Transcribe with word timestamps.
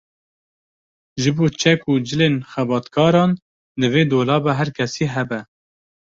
Ji 1.21 1.29
bo 1.35 1.45
çek 1.61 1.79
û 1.91 1.93
cilên 2.07 2.35
xebatkaran 2.51 3.31
divê 3.79 4.03
dolaba 4.11 4.51
her 4.59 4.69
kesî 4.77 5.05
hebe 5.13 5.39